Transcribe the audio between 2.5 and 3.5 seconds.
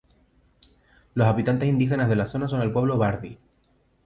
el pueblo "Bardi".